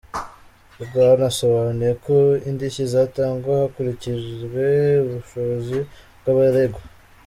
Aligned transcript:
Rwanasobanuye 0.83 1.93
ko 2.05 2.15
indishyi 2.49 2.83
zitangwa 2.93 3.51
hakurikijwe 3.61 4.65
ubushobozi 5.05 5.77
bw’abaregwa. 6.19 6.81